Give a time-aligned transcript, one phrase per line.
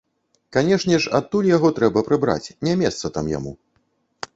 [0.55, 3.51] Канешне ж, адтуль яго трэба прыбіраць, не месца там яму.